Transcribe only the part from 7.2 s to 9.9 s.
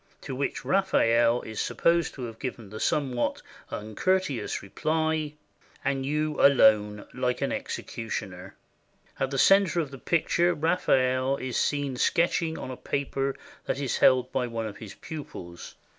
an executioner." In the center